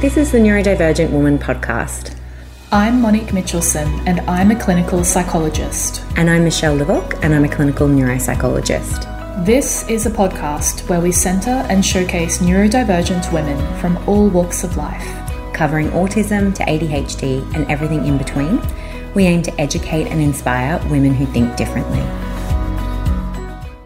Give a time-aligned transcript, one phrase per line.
[0.00, 2.16] This is the Neurodivergent Woman podcast.
[2.72, 6.02] I'm Monique Mitchelson, and I'm a clinical psychologist.
[6.16, 9.44] And I'm Michelle Livock, and I'm a clinical neuropsychologist.
[9.44, 14.78] This is a podcast where we centre and showcase neurodivergent women from all walks of
[14.78, 15.04] life.
[15.52, 18.58] Covering autism to ADHD and everything in between,
[19.12, 22.00] we aim to educate and inspire women who think differently.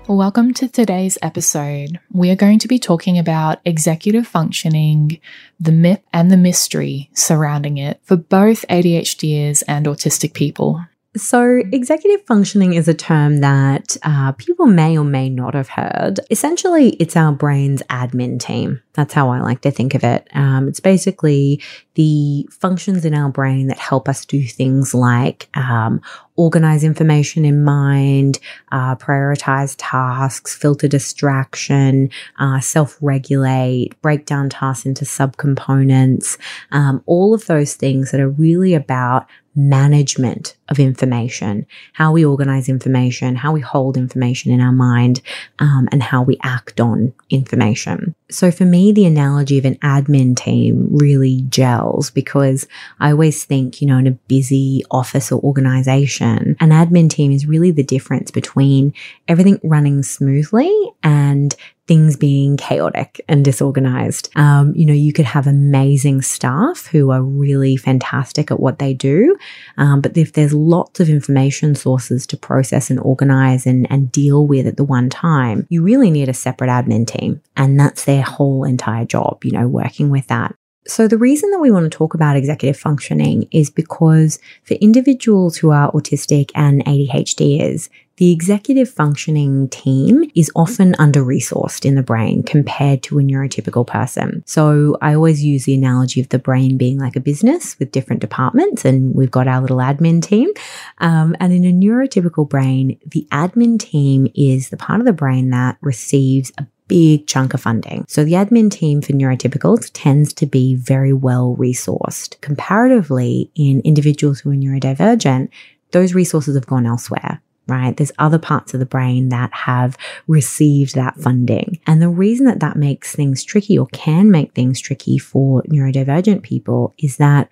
[0.09, 1.99] Welcome to today's episode.
[2.13, 5.19] We are going to be talking about executive functioning,
[5.59, 10.85] the myth and the mystery surrounding it for both ADHDers and autistic people.
[11.17, 16.19] So, executive functioning is a term that uh, people may or may not have heard.
[16.29, 18.83] Essentially, it's our brain's admin team.
[18.95, 20.27] That's how I like to think of it.
[20.35, 21.63] Um, it's basically
[21.95, 26.01] the functions in our brain that help us do things like um,
[26.35, 28.41] organize information in mind,
[28.73, 36.39] uh, prioritize tasks, filter distraction, uh, self regulate, break down tasks into subcomponents,
[36.73, 42.69] um, all of those things that are really about management of information, how we organize
[42.69, 45.21] information, how we hold information in our mind,
[45.59, 48.15] um, and how we act on information.
[48.31, 52.67] So for me, the analogy of an admin team really gels because
[52.99, 57.47] I always think, you know, in a busy office or organization, an admin team is
[57.47, 58.93] really the difference between
[59.29, 61.55] everything running smoothly and
[61.87, 64.31] things being chaotic and disorganized.
[64.37, 68.95] Um, you know, you could have amazing staff who are really fantastic at what they
[68.95, 69.37] do.
[69.77, 74.47] Um, but if there's lots of information sources to process and organize and, and deal
[74.47, 77.43] with at the one time, you really need a separate admin team.
[77.55, 80.55] And that's their whole entire job, you know, working with that.
[80.87, 85.57] So, the reason that we want to talk about executive functioning is because for individuals
[85.57, 92.03] who are autistic and ADHDers, the executive functioning team is often under resourced in the
[92.03, 94.43] brain compared to a neurotypical person.
[94.47, 98.21] So, I always use the analogy of the brain being like a business with different
[98.21, 100.51] departments, and we've got our little admin team.
[100.99, 105.51] Um, and in a neurotypical brain, the admin team is the part of the brain
[105.51, 108.05] that receives a big chunk of funding.
[108.09, 112.41] So the admin team for neurotypicals tends to be very well resourced.
[112.41, 115.49] Comparatively, in individuals who are neurodivergent,
[115.93, 117.97] those resources have gone elsewhere right?
[117.97, 121.81] There's other parts of the brain that have received that funding.
[121.87, 126.43] And the reason that that makes things tricky or can make things tricky for neurodivergent
[126.43, 127.49] people is that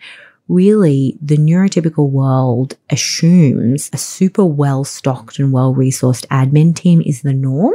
[0.49, 7.23] really the neurotypical world assumes a super well stocked and well resourced admin team is
[7.23, 7.75] the norm.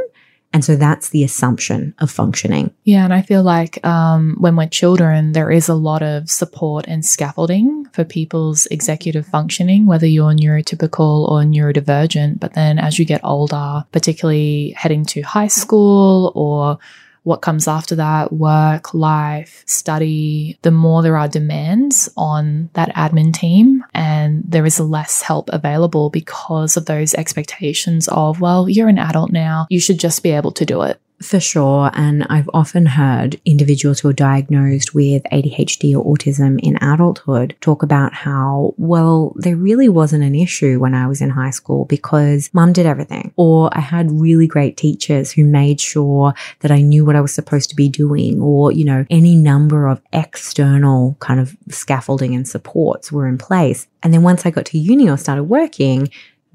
[0.52, 2.72] And so that's the assumption of functioning.
[2.84, 3.04] Yeah.
[3.04, 7.04] And I feel like um, when we're children, there is a lot of support and
[7.04, 12.40] scaffolding for people's executive functioning, whether you're neurotypical or neurodivergent.
[12.40, 16.78] But then as you get older, particularly heading to high school or
[17.28, 23.34] what comes after that, work, life, study, the more there are demands on that admin
[23.34, 28.98] team and there is less help available because of those expectations of, well, you're an
[28.98, 30.98] adult now, you should just be able to do it.
[31.20, 31.90] For sure.
[31.94, 37.82] And I've often heard individuals who are diagnosed with ADHD or autism in adulthood talk
[37.82, 42.50] about how, well, there really wasn't an issue when I was in high school because
[42.52, 43.32] mum did everything.
[43.36, 47.34] Or I had really great teachers who made sure that I knew what I was
[47.34, 48.40] supposed to be doing.
[48.40, 53.88] Or, you know, any number of external kind of scaffolding and supports were in place.
[54.04, 56.10] And then once I got to uni or started working,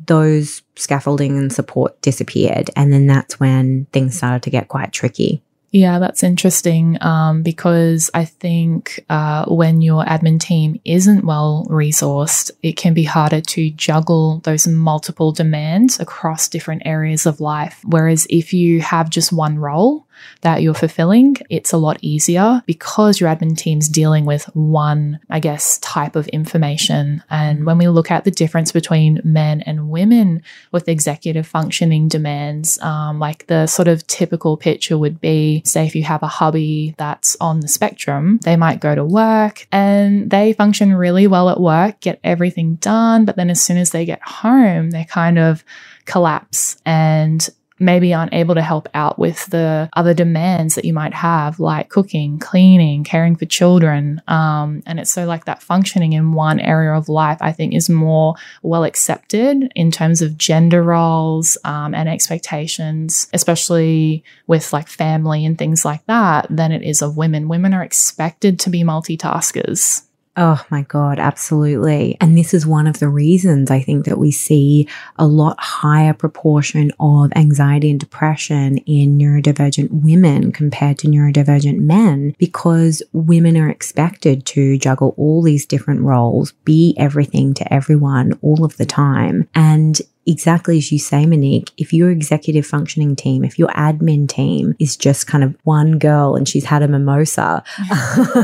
[0.06, 2.69] those scaffolding and support disappeared.
[2.75, 5.41] And then that's when things started to get quite tricky.
[5.74, 12.52] Yeah, that's interesting um, because I think uh, when your admin team isn't well resourced,
[12.62, 17.81] it can be harder to juggle those multiple demands across different areas of life.
[17.86, 20.06] Whereas if you have just one role,
[20.42, 25.40] that you're fulfilling, it's a lot easier because your admin team's dealing with one, I
[25.40, 27.24] guess, type of information.
[27.30, 32.80] And when we look at the difference between men and women with executive functioning demands,
[32.81, 36.96] um, like the sort of typical picture would be say, if you have a hubby
[36.98, 41.60] that's on the spectrum, they might go to work and they function really well at
[41.60, 43.26] work, get everything done.
[43.26, 45.64] But then as soon as they get home, they kind of
[46.06, 47.50] collapse and
[47.80, 51.90] maybe aren't able to help out with the other demands that you might have, like
[51.90, 54.22] cooking, cleaning, caring for children.
[54.28, 57.90] Um, and it's so like that functioning in one area of life, I think, is
[57.90, 65.46] more well accepted in terms of gender roles um, and expectations, especially with like family
[65.46, 67.48] and things like that, than it is of women.
[67.48, 70.04] Women are expected to be multitaskers.
[70.35, 72.18] Oh my God, absolutely.
[72.19, 74.88] And this is one of the reasons I think that we see
[75.19, 82.33] a lot higher proportion of anxiety and depression in neurodivergent women compared to neurodivergent men
[82.39, 88.65] because women are expected to juggle all these different roles, be everything to everyone all
[88.65, 89.47] of the time.
[89.53, 94.75] And exactly as you say, Monique, if your executive functioning team, if your admin team
[94.80, 97.64] is just kind of one girl and she's had a mimosa,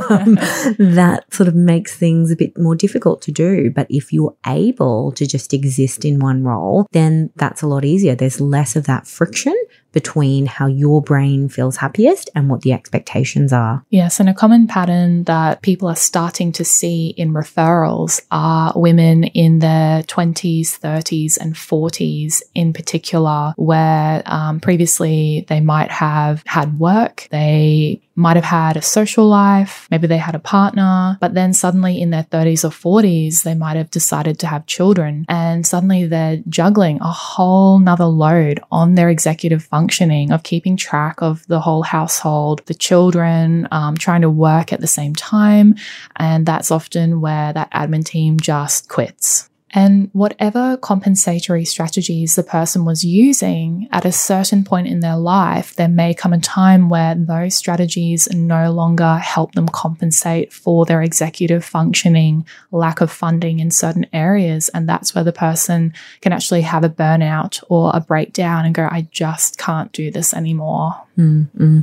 [0.10, 0.36] um,
[0.80, 3.72] that sort of makes things a bit more difficult to do.
[3.72, 8.16] But if you're able to just exist in one role, then that's a lot easier.
[8.16, 9.56] There's less of that friction
[9.92, 13.84] between how your brain feels happiest and what the expectations are.
[13.90, 19.24] Yes, and a common pattern that people are starting to see in referrals are women
[19.24, 26.80] in their 20s, 30s, and 40s in particular, where um, previously they might have had
[26.80, 31.54] work, they might have had a social life, maybe they had a partner, but then
[31.54, 36.06] suddenly in their 30s or 40s, they might have decided to have children and suddenly
[36.06, 41.62] they're juggling a whole nother load on their executive functioning of keeping track of the
[41.62, 45.76] whole household, the children, um, trying to work at the same time.
[46.18, 49.50] And that's often where that admin team just quits.
[49.72, 55.76] And whatever compensatory strategies the person was using at a certain point in their life,
[55.76, 61.02] there may come a time where those strategies no longer help them compensate for their
[61.02, 64.70] executive functioning, lack of funding in certain areas.
[64.70, 68.88] And that's where the person can actually have a burnout or a breakdown and go,
[68.90, 71.00] I just can't do this anymore.
[71.18, 71.82] Mm-hmm.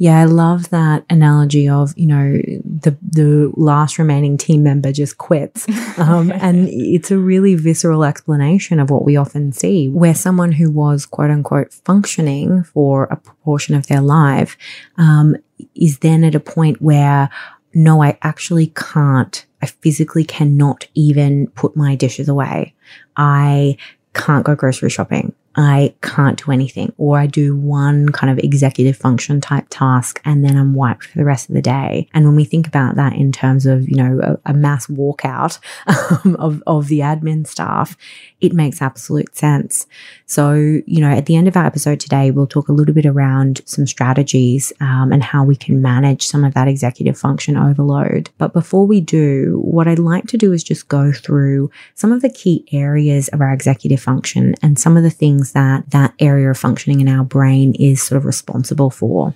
[0.00, 5.18] Yeah, I love that analogy of, you know, the the last remaining team member just
[5.18, 5.66] quits.
[6.00, 10.70] Um, and it's a really visceral explanation of what we often see, where someone who
[10.70, 14.56] was quote unquote functioning for a proportion of their life
[14.96, 15.36] um,
[15.74, 17.28] is then at a point where,
[17.74, 19.44] no, I actually can't.
[19.60, 22.74] I physically cannot even put my dishes away.
[23.14, 23.76] I
[24.14, 25.34] can't go grocery shopping.
[25.56, 30.44] I can't do anything, or I do one kind of executive function type task and
[30.44, 32.08] then I'm wiped for the rest of the day.
[32.14, 35.58] And when we think about that in terms of, you know, a, a mass walkout
[36.24, 37.96] um, of, of the admin staff,
[38.40, 39.86] it makes absolute sense.
[40.26, 43.06] So, you know, at the end of our episode today, we'll talk a little bit
[43.06, 48.30] around some strategies um, and how we can manage some of that executive function overload.
[48.38, 52.22] But before we do, what I'd like to do is just go through some of
[52.22, 56.50] the key areas of our executive function and some of the things that that area
[56.50, 59.34] of functioning in our brain is sort of responsible for.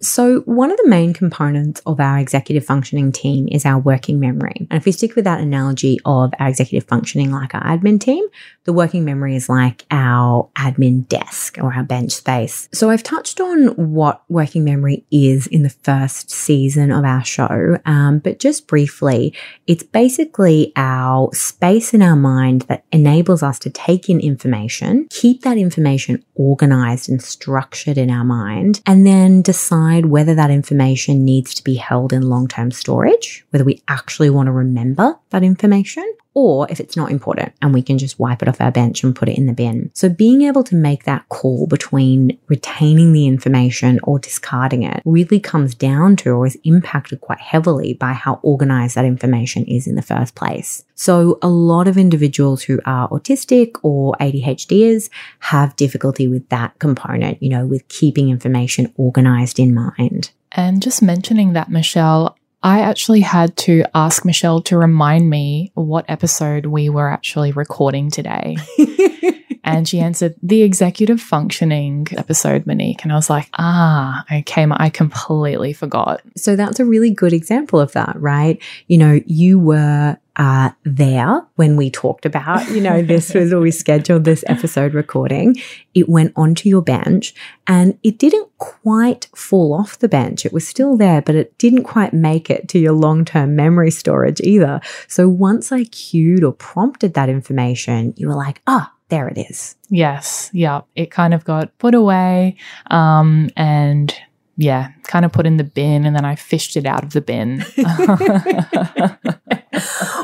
[0.00, 4.66] So, one of the main components of our executive functioning team is our working memory.
[4.70, 8.24] And if we stick with that analogy of our executive functioning like our admin team,
[8.68, 12.68] the working memory is like our admin desk or our bench space.
[12.70, 17.78] So, I've touched on what working memory is in the first season of our show,
[17.86, 19.34] um, but just briefly,
[19.66, 25.40] it's basically our space in our mind that enables us to take in information, keep
[25.44, 31.54] that information organized and structured in our mind, and then decide whether that information needs
[31.54, 36.04] to be held in long term storage, whether we actually want to remember that information,
[36.38, 39.16] or if it's not important and we can just wipe it off our bench and
[39.16, 39.90] put it in the bin.
[39.92, 45.40] So being able to make that call between retaining the information or discarding it really
[45.40, 49.96] comes down to or is impacted quite heavily by how organized that information is in
[49.96, 50.84] the first place.
[50.94, 55.10] So a lot of individuals who are autistic or ADHDers
[55.40, 60.30] have difficulty with that component, you know, with keeping information organized in mind.
[60.52, 66.04] And just mentioning that, Michelle, I actually had to ask Michelle to remind me what
[66.08, 68.56] episode we were actually recording today.
[69.64, 73.04] and she answered the executive functioning episode, Monique.
[73.04, 76.20] And I was like, ah, okay, I completely forgot.
[76.36, 78.60] So that's a really good example of that, right?
[78.88, 83.72] You know, you were uh, there when we talked about, you know, this was we
[83.72, 85.56] scheduled this episode recording.
[85.94, 87.34] It went onto your bench
[87.66, 90.46] and it didn't quite fall off the bench.
[90.46, 93.90] It was still there, but it didn't quite make it to your long term memory
[93.90, 94.80] storage either.
[95.08, 99.38] So once I cued or prompted that information, you were like, ah, oh, there it
[99.38, 99.74] is.
[99.88, 100.50] Yes.
[100.52, 100.82] Yeah.
[100.94, 102.56] It kind of got put away.
[102.90, 104.14] Um, and
[104.56, 107.20] yeah, kind of put in the bin and then I fished it out of the
[107.20, 107.64] bin.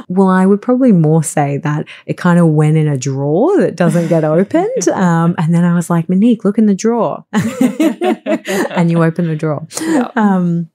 [0.09, 3.77] well, I would probably more say that it kind of went in a drawer that
[3.77, 4.89] doesn't get opened.
[4.95, 7.25] Um, and then I was like, Monique, look in the drawer.
[7.33, 9.67] and you open the drawer.
[10.17, 10.71] Um,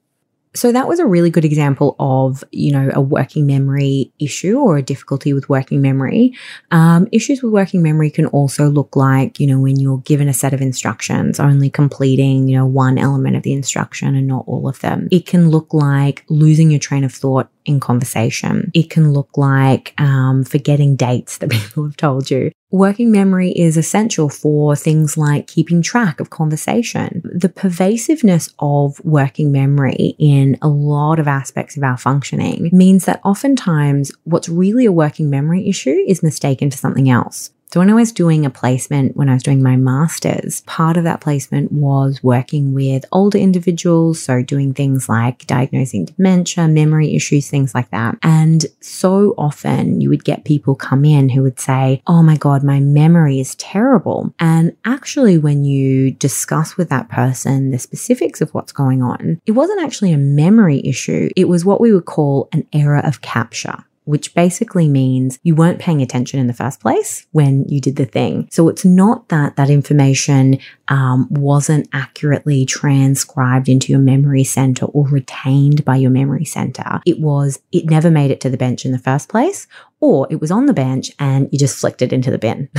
[0.56, 4.77] So that was a really good example of, you know, a working memory issue or
[4.77, 6.34] a difficulty with working memory.
[6.72, 10.34] Um, issues with working memory can also look like, you know, when you're given a
[10.34, 14.68] set of instructions, only completing, you know, one element of the instruction and not all
[14.68, 15.08] of them.
[15.12, 18.72] It can look like losing your train of thought in conversation.
[18.74, 22.52] It can look like um, forgetting dates that people have told you.
[22.72, 27.22] Working memory is essential for things like keeping track of conversation.
[27.24, 33.22] The pervasiveness of working memory in a lot of aspects of our functioning means that
[33.24, 37.52] oftentimes what's really a working memory issue is mistaken for something else.
[37.72, 41.04] So when I was doing a placement, when I was doing my master's, part of
[41.04, 44.24] that placement was working with older individuals.
[44.24, 48.18] So doing things like diagnosing dementia, memory issues, things like that.
[48.24, 52.64] And so often you would get people come in who would say, Oh my God,
[52.64, 54.34] my memory is terrible.
[54.40, 59.52] And actually, when you discuss with that person the specifics of what's going on, it
[59.52, 61.30] wasn't actually a memory issue.
[61.36, 65.78] It was what we would call an error of capture which basically means you weren't
[65.78, 68.50] paying attention in the first place when you did the thing.
[68.51, 75.08] So it's not that that information um, wasn't accurately transcribed into your memory center or
[75.08, 77.01] retained by your memory center.
[77.06, 79.68] It was, it never made it to the bench in the first place,
[80.01, 82.70] or it was on the bench and you just flicked it into the bin,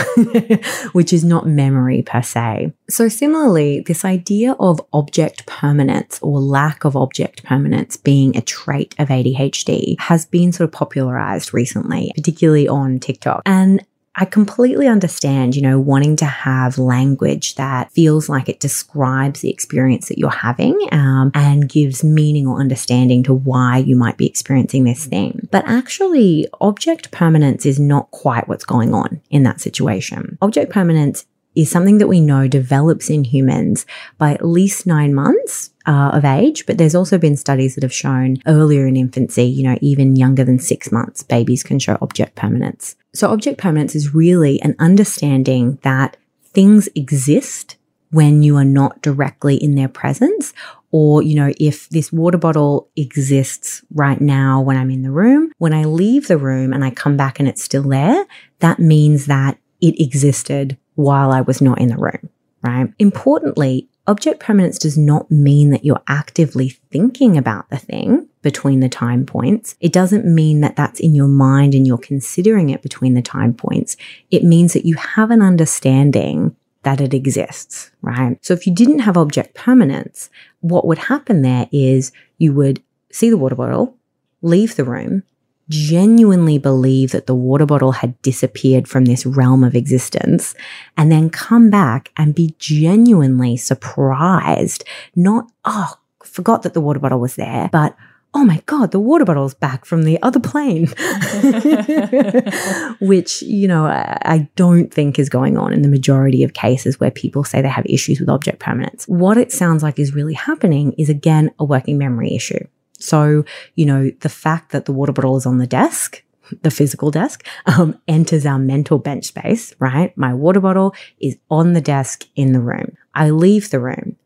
[0.93, 2.73] which is not memory per se.
[2.89, 8.95] So similarly, this idea of object permanence or lack of object permanence being a trait
[8.99, 13.43] of ADHD has been sort of popularized recently, particularly on TikTok.
[13.45, 13.85] And
[14.21, 19.49] I completely understand, you know, wanting to have language that feels like it describes the
[19.49, 24.27] experience that you're having um, and gives meaning or understanding to why you might be
[24.27, 25.49] experiencing this thing.
[25.51, 30.37] But actually, object permanence is not quite what's going on in that situation.
[30.43, 31.25] Object permanence
[31.55, 33.87] is something that we know develops in humans
[34.19, 37.93] by at least nine months uh, of age, but there's also been studies that have
[37.93, 42.37] shown earlier in infancy, you know, even younger than six months, babies can show object
[42.37, 42.97] permanence.
[43.13, 47.77] So, object permanence is really an understanding that things exist
[48.11, 50.53] when you are not directly in their presence.
[50.93, 55.53] Or, you know, if this water bottle exists right now when I'm in the room,
[55.59, 58.27] when I leave the room and I come back and it's still there,
[58.59, 62.29] that means that it existed while I was not in the room,
[62.63, 62.93] right?
[62.99, 68.89] Importantly, object permanence does not mean that you're actively thinking about the thing between the
[68.89, 69.77] time points.
[69.81, 73.55] It doesn't mean that that's in your mind and you're considering it between the time
[73.55, 73.97] points.
[74.31, 78.43] It means that you have an understanding that it exists, right?
[78.45, 80.31] So if you didn't have object permanence,
[80.61, 83.97] what would happen there is you would see the water bottle,
[84.41, 85.23] leave the room,
[85.71, 90.55] genuinely believe that the water bottle had disappeared from this realm of existence
[90.97, 94.85] and then come back and be genuinely surprised.
[95.17, 97.97] Not, oh, forgot that the water bottle was there, but
[98.35, 100.87] oh my God, the water bottle's back from the other plane.
[103.01, 107.11] Which, you know, I don't think is going on in the majority of cases where
[107.11, 109.05] people say they have issues with object permanence.
[109.07, 112.65] What it sounds like is really happening is again a working memory issue.
[113.01, 116.23] So, you know, the fact that the water bottle is on the desk,
[116.63, 120.17] the physical desk, um, enters our mental bench space, right?
[120.17, 122.97] My water bottle is on the desk in the room.
[123.15, 124.17] I leave the room.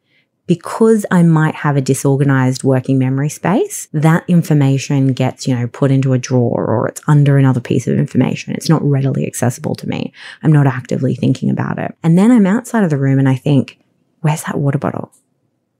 [0.47, 5.91] Because I might have a disorganized working memory space, that information gets, you know, put
[5.91, 8.53] into a drawer or it's under another piece of information.
[8.53, 10.13] It's not readily accessible to me.
[10.43, 11.97] I'm not actively thinking about it.
[12.03, 13.79] And then I'm outside of the room and I think,
[14.21, 15.13] where's that water bottle?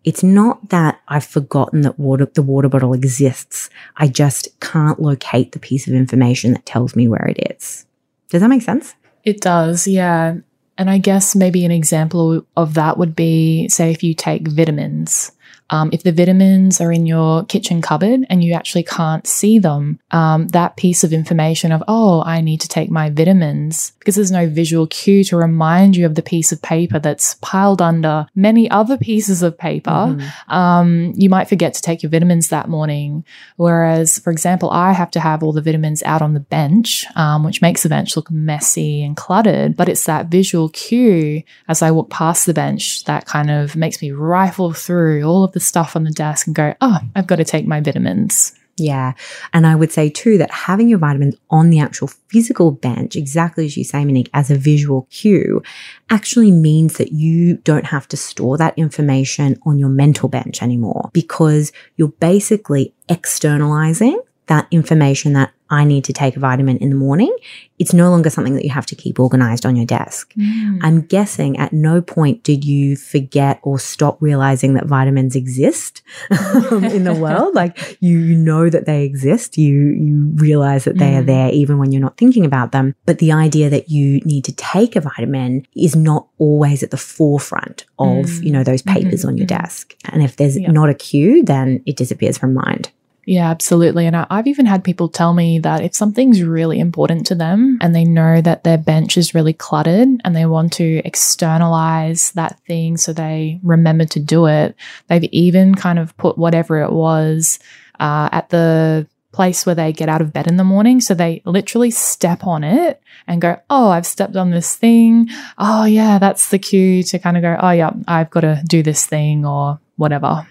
[0.05, 3.71] It's not that I've forgotten that water, the water bottle exists.
[3.97, 7.87] I just can't locate the piece of information that tells me where it is.
[8.29, 8.95] Does that make sense?
[9.25, 10.37] It does, yeah.
[10.77, 15.33] And I guess maybe an example of that would be, say, if you take vitamins.
[15.75, 19.99] Um, if the vitamins are in your kitchen cupboard and you actually can't see them,
[20.13, 24.31] um, that piece of information of, oh, I need to take my vitamins, because there's
[24.31, 28.71] no visual cue to remind you of the piece of paper that's piled under many
[28.71, 30.53] other pieces of paper, mm-hmm.
[30.53, 33.25] um, you might forget to take your vitamins that morning.
[33.57, 37.43] Whereas, for example, I have to have all the vitamins out on the bench, um,
[37.43, 41.91] which makes the bench look messy and cluttered, but it's that visual cue as I
[41.91, 45.97] walk past the bench that kind of makes me rifle through all of the stuff
[45.97, 48.55] on the desk and go, oh, I've got to take my vitamins.
[48.77, 49.13] Yeah.
[49.53, 53.65] And I would say too that having your vitamins on the actual physical bench, exactly
[53.65, 55.63] as you say, Monique, as a visual cue,
[56.11, 61.11] actually means that you don't have to store that information on your mental bench anymore
[61.13, 66.97] because you're basically externalizing that information that I need to take a vitamin in the
[66.97, 67.35] morning,
[67.79, 70.33] it's no longer something that you have to keep organized on your desk.
[70.35, 70.79] Mm.
[70.83, 76.85] I'm guessing at no point did you forget or stop realizing that vitamins exist um,
[76.85, 77.55] in the world.
[77.55, 79.57] Like you, you know that they exist.
[79.57, 81.21] You, you realize that they mm.
[81.21, 82.95] are there even when you're not thinking about them.
[83.07, 86.99] But the idea that you need to take a vitamin is not always at the
[86.99, 88.45] forefront of, mm.
[88.45, 89.29] you know, those papers mm-hmm.
[89.29, 89.63] on your mm-hmm.
[89.63, 89.97] desk.
[90.11, 90.71] And if there's yep.
[90.71, 92.93] not a cue, then it disappears from mind.
[93.27, 94.07] Yeah, absolutely.
[94.07, 97.95] And I've even had people tell me that if something's really important to them and
[97.95, 102.97] they know that their bench is really cluttered and they want to externalize that thing
[102.97, 104.77] so they remember to do it,
[105.07, 107.59] they've even kind of put whatever it was
[107.99, 111.01] uh, at the place where they get out of bed in the morning.
[111.01, 115.29] So they literally step on it and go, Oh, I've stepped on this thing.
[115.59, 118.83] Oh, yeah, that's the cue to kind of go, Oh, yeah, I've got to do
[118.83, 120.47] this thing or whatever.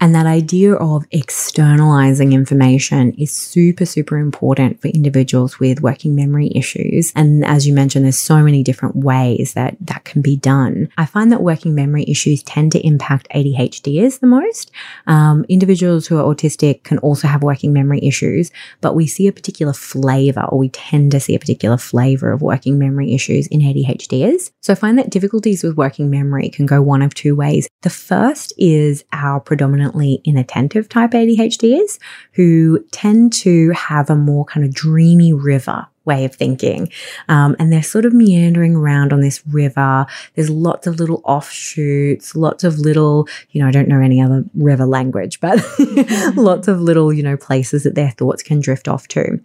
[0.00, 6.50] And that idea of externalizing information is super, super important for individuals with working memory
[6.54, 7.12] issues.
[7.14, 10.88] And as you mentioned, there's so many different ways that that can be done.
[10.96, 14.70] I find that working memory issues tend to impact ADHDers the most.
[15.06, 19.32] Um, individuals who are autistic can also have working memory issues, but we see a
[19.32, 23.60] particular flavor or we tend to see a particular flavor of working memory issues in
[23.60, 24.50] ADHDers.
[24.62, 27.68] So I find that difficulties with working memory can go one of two ways.
[27.82, 31.98] The first is our predominant predominantly inattentive type ADHDers
[32.32, 36.90] who tend to have a more kind of dreamy river way of thinking.
[37.28, 40.06] Um, and they're sort of meandering around on this river.
[40.34, 44.44] There's lots of little offshoots, lots of little, you know, I don't know any other
[44.54, 45.64] river language, but
[46.36, 49.40] lots of little, you know, places that their thoughts can drift off to.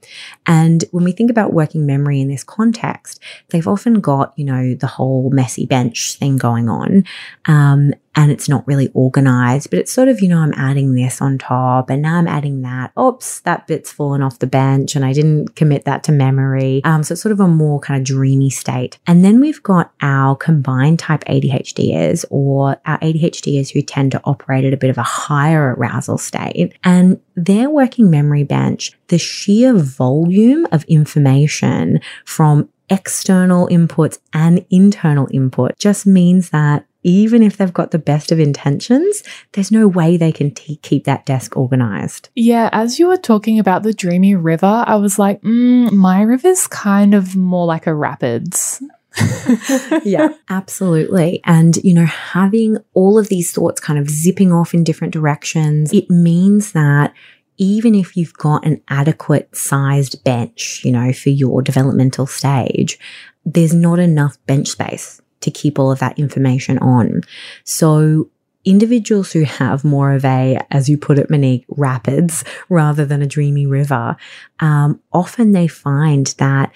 [0.48, 3.20] And when we think about working memory in this context,
[3.50, 7.04] they've often got, you know, the whole messy bench thing going on.
[7.46, 11.22] Um, and it's not really organized, but it's sort of, you know, I'm adding this
[11.22, 12.92] on top and now I'm adding that.
[12.98, 16.55] Oops, that bit's fallen off the bench and I didn't commit that to memory.
[16.84, 19.00] Um, so it's sort of a more kind of dreamy state.
[19.08, 24.66] And then we've got our combined type ADHDers or our ADHDers who tend to operate
[24.66, 26.74] at a bit of a higher arousal state.
[26.84, 35.28] And their working memory bench, the sheer volume of information from external inputs and internal
[35.32, 39.22] input just means that even if they've got the best of intentions,
[39.52, 42.30] there's no way they can t- keep that desk organized.
[42.36, 46.66] Yeah, as you were talking about the dreamy river, I was like, mm, my river's
[46.66, 48.82] kind of more like a rapids.
[50.04, 51.42] yeah, absolutely.
[51.46, 55.94] And, you know, having all of these thoughts kind of zipping off in different directions,
[55.94, 57.14] it means that
[57.58, 62.98] even if you've got an adequate sized bench, you know, for your developmental stage,
[63.46, 67.22] there's not enough bench space to keep all of that information on.
[67.64, 68.30] So
[68.66, 73.28] individuals who have more of a, as you put it, Monique, rapids rather than a
[73.28, 74.18] dreamy river,
[74.60, 76.74] um, often they find that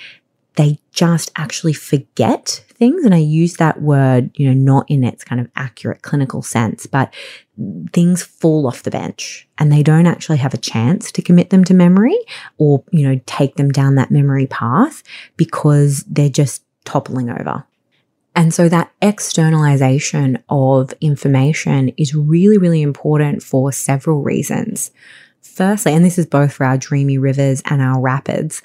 [0.56, 3.06] they just actually forget things.
[3.06, 6.86] And I use that word, you know, not in its kind of accurate clinical sense,
[6.86, 7.14] but
[7.94, 11.64] things fall off the bench and they don't actually have a chance to commit them
[11.64, 12.18] to memory
[12.58, 15.02] or, you know, take them down that memory path
[15.38, 17.64] because they're just toppling over.
[18.36, 24.92] And so that externalization of information is really, really important for several reasons.
[25.42, 28.62] Firstly, and this is both for our dreamy rivers and our rapids.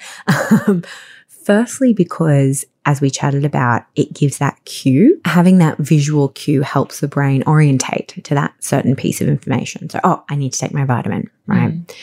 [0.67, 0.83] Um,
[1.27, 5.19] firstly, because as we chatted about, it gives that cue.
[5.25, 9.89] Having that visual cue helps the brain orientate to that certain piece of information.
[9.89, 11.71] So, oh, I need to take my vitamin, right?
[11.71, 11.95] Mm.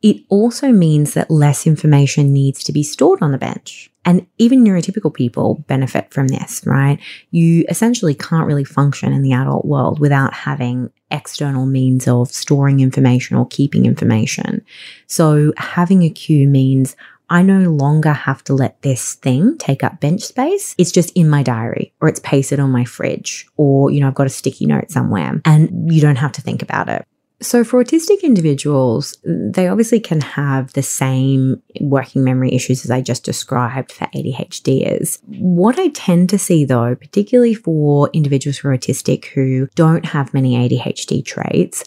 [0.00, 3.90] It also means that less information needs to be stored on the bench.
[4.04, 6.98] And even neurotypical people benefit from this, right?
[7.30, 12.80] You essentially can't really function in the adult world without having external means of storing
[12.80, 14.64] information or keeping information.
[15.08, 16.96] So having a cue means
[17.30, 20.74] I no longer have to let this thing take up bench space.
[20.78, 24.14] It's just in my diary or it's pasted on my fridge or, you know, I've
[24.14, 27.06] got a sticky note somewhere and you don't have to think about it.
[27.40, 33.00] So, for autistic individuals, they obviously can have the same working memory issues as I
[33.00, 35.20] just described for ADHDers.
[35.26, 40.34] What I tend to see, though, particularly for individuals who are autistic who don't have
[40.34, 41.84] many ADHD traits,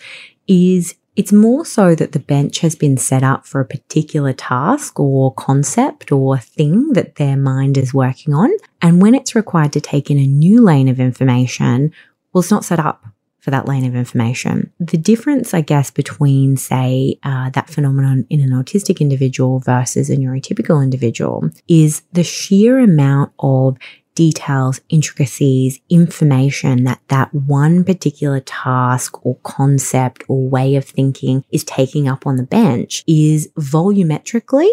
[0.47, 4.97] is it's more so that the bench has been set up for a particular task
[5.01, 8.49] or concept or thing that their mind is working on.
[8.81, 11.91] And when it's required to take in a new lane of information,
[12.31, 13.05] well, it's not set up
[13.41, 14.71] for that lane of information.
[14.79, 20.15] The difference, I guess, between, say, uh, that phenomenon in an autistic individual versus a
[20.15, 23.77] neurotypical individual is the sheer amount of
[24.13, 31.63] details, intricacies, information that that one particular task or concept or way of thinking is
[31.63, 34.69] taking up on the bench is volumetrically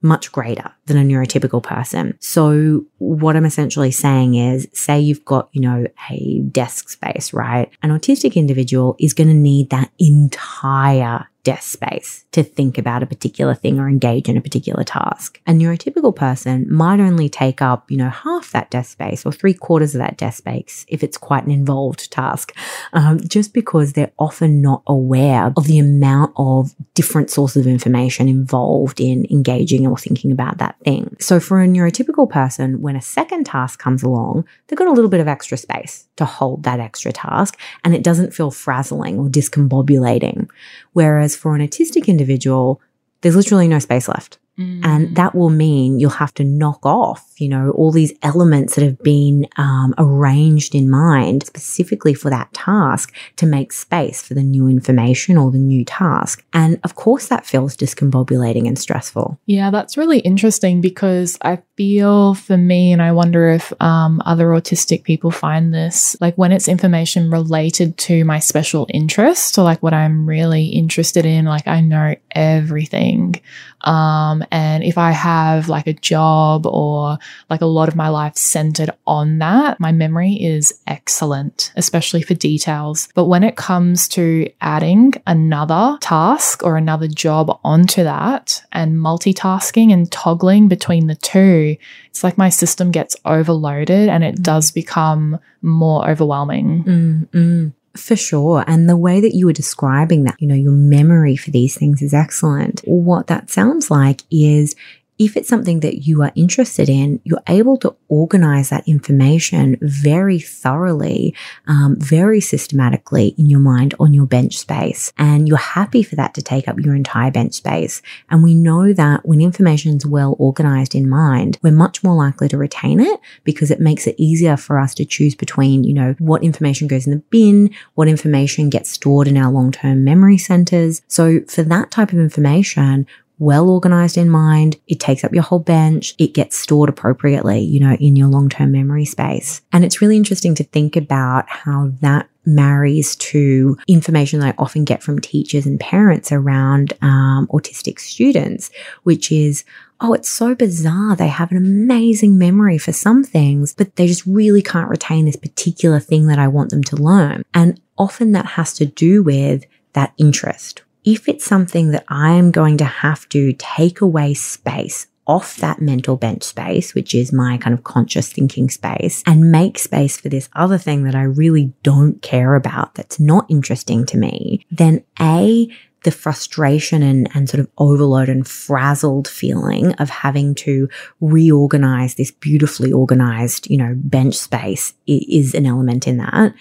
[0.00, 2.16] much greater than a neurotypical person.
[2.20, 7.70] So what I'm essentially saying is, say you've got, you know, a desk space, right?
[7.82, 13.06] An autistic individual is going to need that entire desk space to think about a
[13.06, 15.40] particular thing or engage in a particular task.
[15.46, 19.54] A neurotypical person might only take up, you know, half that desk space or three
[19.54, 22.54] quarters of that desk space if it's quite an involved task,
[22.92, 28.28] um, just because they're often not aware of the amount of different sources of information
[28.28, 31.16] involved in engaging or thinking about that thing.
[31.18, 35.10] So for a neurotypical person, when a second task comes along, they've got a little
[35.10, 39.28] bit of extra space to hold that extra task and it doesn't feel frazzling or
[39.28, 40.48] discombobulating.
[40.92, 42.80] Whereas for an autistic individual,
[43.20, 44.38] there's literally no space left.
[44.58, 44.84] Mm.
[44.84, 48.84] And that will mean you'll have to knock off, you know, all these elements that
[48.84, 54.42] have been um, arranged in mind specifically for that task to make space for the
[54.42, 56.44] new information or the new task.
[56.52, 59.38] And of course, that feels discombobulating and stressful.
[59.46, 64.48] Yeah, that's really interesting because I feel for me, and I wonder if um, other
[64.48, 69.82] autistic people find this, like when it's information related to my special interest or like
[69.82, 73.40] what I'm really interested in, like I know everything.
[73.82, 77.18] Um, and if I have like a job or
[77.50, 82.34] like a lot of my life centered on that, my memory is excellent, especially for
[82.34, 83.08] details.
[83.14, 89.92] But when it comes to adding another task or another job onto that and multitasking
[89.92, 91.76] and toggling between the two,
[92.08, 96.84] it's like my system gets overloaded and it does become more overwhelming.
[96.84, 97.68] Mm-hmm.
[97.96, 98.64] For sure.
[98.66, 102.02] And the way that you were describing that, you know, your memory for these things
[102.02, 102.80] is excellent.
[102.84, 104.76] What that sounds like is
[105.18, 110.38] if it's something that you are interested in, you're able to organize that information very
[110.38, 111.34] thoroughly,
[111.66, 115.12] um, very systematically in your mind on your bench space.
[115.18, 118.00] And you're happy for that to take up your entire bench space.
[118.30, 122.48] And we know that when information is well organized in mind, we're much more likely
[122.48, 126.14] to retain it because it makes it easier for us to choose between, you know,
[126.18, 131.02] what information goes in the bin, what information gets stored in our long-term memory centers.
[131.08, 133.06] So for that type of information,
[133.38, 134.76] well organized in mind.
[134.86, 136.14] It takes up your whole bench.
[136.18, 139.62] It gets stored appropriately, you know, in your long term memory space.
[139.72, 144.84] And it's really interesting to think about how that marries to information that I often
[144.84, 148.70] get from teachers and parents around um, autistic students,
[149.02, 149.64] which is,
[150.00, 151.14] oh, it's so bizarre.
[151.14, 155.36] They have an amazing memory for some things, but they just really can't retain this
[155.36, 157.42] particular thing that I want them to learn.
[157.52, 162.78] And often that has to do with that interest if it's something that I'm going
[162.78, 167.74] to have to take away space off that mental bench space, which is my kind
[167.74, 172.20] of conscious thinking space, and make space for this other thing that I really don't
[172.22, 175.68] care about, that's not interesting to me, then A,
[176.04, 180.88] the frustration and, and sort of overload and frazzled feeling of having to
[181.20, 186.54] reorganize this beautifully organized, you know, bench space is an element in that.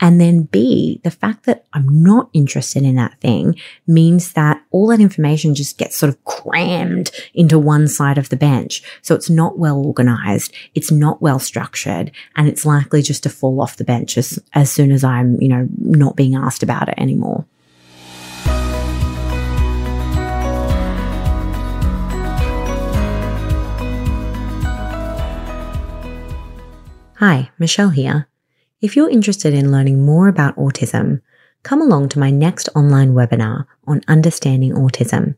[0.00, 3.56] And then B, the fact that I'm not interested in that thing
[3.86, 8.36] means that all that information just gets sort of crammed into one side of the
[8.36, 8.82] bench.
[9.02, 10.52] So it's not well organized.
[10.74, 14.70] It's not well structured and it's likely just to fall off the bench as, as
[14.70, 17.46] soon as I'm, you know, not being asked about it anymore.
[27.18, 28.28] Hi, Michelle here.
[28.82, 31.22] If you're interested in learning more about autism,
[31.62, 35.36] come along to my next online webinar on understanding autism,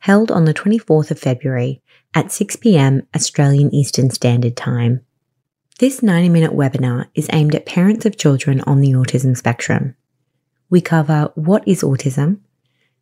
[0.00, 1.82] held on the 24th of February
[2.14, 5.00] at 6 pm Australian Eastern Standard Time.
[5.80, 9.96] This 90 minute webinar is aimed at parents of children on the autism spectrum.
[10.70, 12.38] We cover what is autism,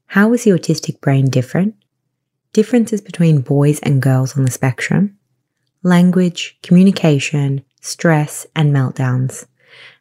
[0.06, 1.74] how is the autistic brain different,
[2.54, 5.18] differences between boys and girls on the spectrum,
[5.82, 9.44] language, communication, stress, and meltdowns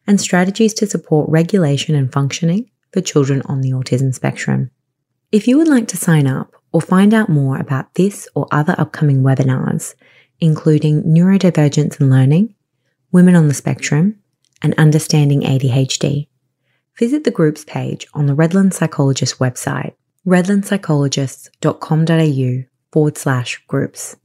[0.06, 4.70] and strategies to support regulation and functioning for children on the autism spectrum.
[5.32, 8.74] If you would like to sign up or find out more about this or other
[8.78, 9.94] upcoming webinars,
[10.40, 12.54] including neurodivergence and learning,
[13.12, 14.18] women on the spectrum,
[14.62, 16.28] and understanding ADHD,
[16.98, 19.94] visit the groups page on the Redland Psychologist website,
[20.26, 24.16] redlandpsychologists.com.au forward slash groups.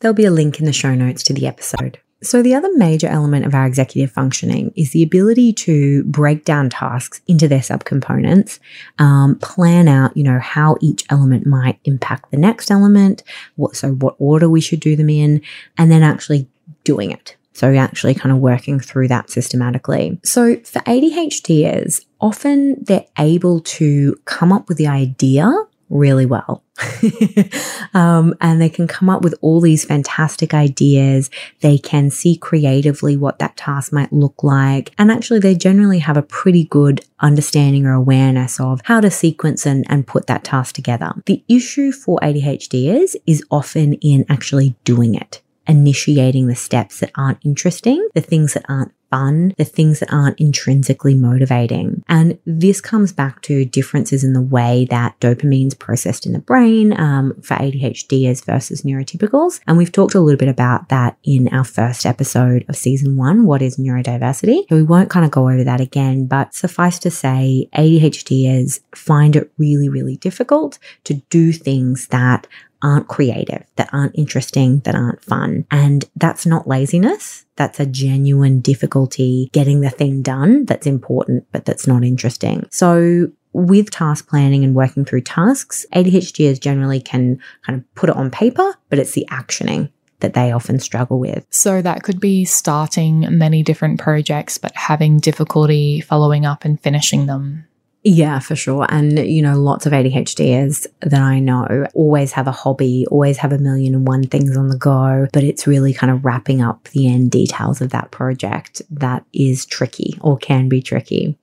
[0.00, 1.98] There'll be a link in the show notes to the episode.
[2.20, 6.68] So, the other major element of our executive functioning is the ability to break down
[6.68, 8.58] tasks into their subcomponents,
[8.98, 13.22] um, plan out, you know, how each element might impact the next element,
[13.54, 15.40] what, so what order we should do them in,
[15.76, 16.48] and then actually
[16.84, 20.18] doing it So actually kind of working through that systematically.
[20.24, 25.52] So for ADHDers, often they're able to come up with the idea
[25.90, 26.62] really well.
[27.94, 31.30] um, and they can come up with all these fantastic ideas.
[31.60, 34.92] They can see creatively what that task might look like.
[34.98, 39.66] And actually, they generally have a pretty good understanding or awareness of how to sequence
[39.66, 41.12] and, and put that task together.
[41.26, 47.44] The issue for ADHDers is often in actually doing it initiating the steps that aren't
[47.44, 52.02] interesting, the things that aren't fun, the things that aren't intrinsically motivating.
[52.08, 56.98] And this comes back to differences in the way that dopamine's processed in the brain
[56.98, 59.60] um, for ADHDers versus neurotypicals.
[59.66, 63.46] And we've talked a little bit about that in our first episode of season one,
[63.46, 64.68] What is Neurodiversity?
[64.68, 69.36] So we won't kind of go over that again, but suffice to say, ADHDers find
[69.36, 72.46] it really, really difficult to do things that
[72.82, 75.66] aren't creative, that aren't interesting, that aren't fun.
[75.70, 77.44] And that's not laziness.
[77.56, 82.68] That's a genuine difficulty getting the thing done that's important, but that's not interesting.
[82.70, 88.16] So with task planning and working through tasks, ADHDers generally can kind of put it
[88.16, 91.46] on paper, but it's the actioning that they often struggle with.
[91.50, 97.26] So that could be starting many different projects, but having difficulty following up and finishing
[97.26, 97.67] them.
[98.10, 98.86] Yeah, for sure.
[98.88, 103.52] And, you know, lots of ADHDers that I know always have a hobby, always have
[103.52, 106.84] a million and one things on the go, but it's really kind of wrapping up
[106.88, 111.36] the end details of that project that is tricky or can be tricky.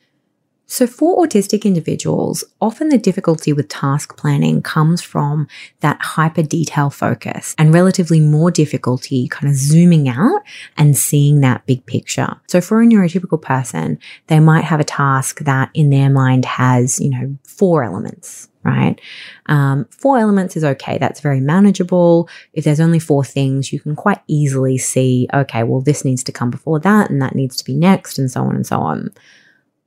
[0.67, 5.47] So, for autistic individuals, often the difficulty with task planning comes from
[5.82, 10.41] that hyper detail focus and relatively more difficulty kind of zooming out
[10.75, 12.36] and seeing that big picture.
[12.47, 16.99] So, for a neurotypical person, they might have a task that in their mind has,
[16.99, 18.99] you know, four elements, right?
[19.45, 20.97] Um, four elements is okay.
[20.97, 22.28] That's very manageable.
[22.54, 26.32] If there's only four things, you can quite easily see, okay, well, this needs to
[26.32, 29.12] come before that and that needs to be next and so on and so on.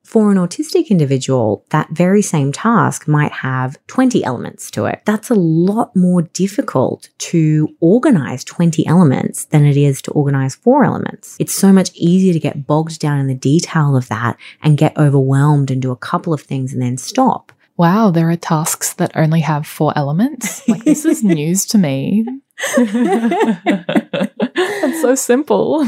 [0.09, 5.03] For an autistic individual, that very same task might have 20 elements to it.
[5.05, 10.83] That's a lot more difficult to organize 20 elements than it is to organize four
[10.83, 11.37] elements.
[11.39, 14.97] It's so much easier to get bogged down in the detail of that and get
[14.97, 17.53] overwhelmed and do a couple of things and then stop.
[17.77, 20.63] Wow, there are tasks that only have four elements.
[20.69, 22.25] Like, this is news to me.
[24.81, 25.87] It's so simple.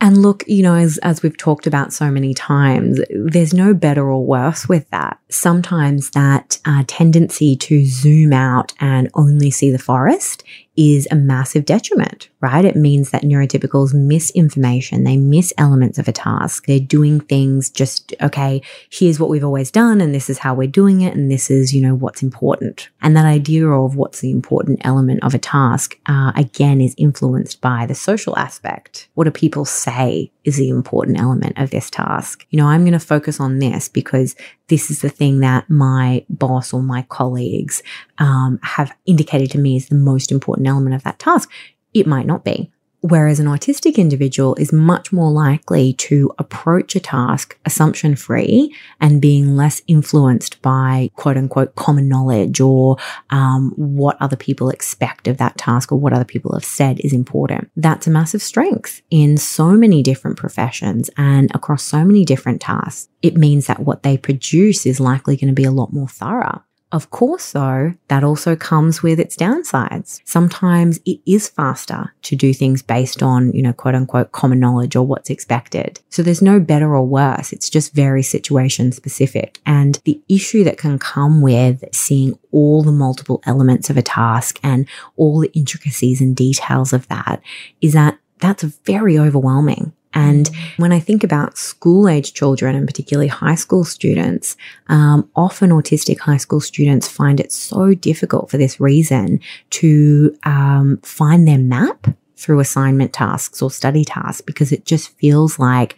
[0.00, 4.10] And look, you know, as, as we've talked about so many times, there's no better
[4.10, 5.18] or worse with that.
[5.28, 10.42] Sometimes that uh, tendency to zoom out and only see the forest
[10.76, 12.64] is a massive detriment, right?
[12.64, 15.04] It means that neurotypicals miss information.
[15.04, 16.66] They miss elements of a task.
[16.66, 20.68] They're doing things just, okay, here's what we've always done and this is how we're
[20.68, 21.14] doing it.
[21.14, 22.88] And this is, you know, what's important.
[23.02, 27.60] And that idea of what's the important element of a task, uh, again, is influenced
[27.60, 29.08] by the social aspect.
[29.14, 32.46] What do people say is the important element of this task?
[32.50, 34.36] You know, I'm going to focus on this because
[34.68, 37.82] this is the thing that my boss or my colleagues
[38.20, 41.50] um, have indicated to me is the most important element of that task.
[41.92, 42.70] It might not be.
[43.02, 49.22] Whereas an autistic individual is much more likely to approach a task assumption free and
[49.22, 52.98] being less influenced by quote unquote common knowledge or
[53.30, 57.14] um, what other people expect of that task or what other people have said is
[57.14, 57.70] important.
[57.74, 63.08] That's a massive strength in so many different professions and across so many different tasks.
[63.22, 66.62] It means that what they produce is likely going to be a lot more thorough.
[66.92, 70.20] Of course, though, that also comes with its downsides.
[70.24, 74.96] Sometimes it is faster to do things based on, you know, quote unquote common knowledge
[74.96, 76.00] or what's expected.
[76.08, 77.52] So there's no better or worse.
[77.52, 79.60] It's just very situation specific.
[79.64, 84.58] And the issue that can come with seeing all the multiple elements of a task
[84.64, 87.40] and all the intricacies and details of that
[87.80, 89.92] is that that's very overwhelming.
[90.12, 94.56] And when I think about school age children and particularly high school students,
[94.88, 100.98] um, often autistic high school students find it so difficult for this reason to um,
[101.02, 105.96] find their map through assignment tasks or study tasks because it just feels like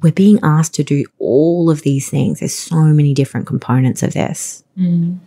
[0.00, 2.40] we're being asked to do all of these things.
[2.40, 4.64] There's so many different components of this.
[4.78, 5.18] Mm.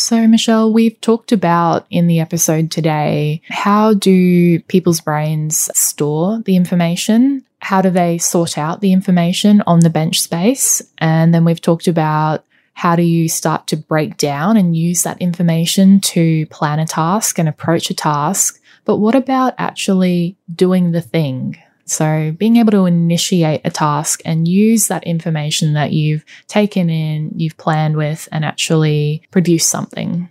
[0.00, 6.56] So, Michelle, we've talked about in the episode today how do people's brains store the
[6.56, 7.44] information?
[7.58, 10.80] How do they sort out the information on the bench space?
[10.98, 15.20] And then we've talked about how do you start to break down and use that
[15.20, 18.58] information to plan a task and approach a task?
[18.86, 21.58] But what about actually doing the thing?
[21.90, 27.32] So being able to initiate a task and use that information that you've taken in,
[27.36, 30.30] you've planned with, and actually produce something.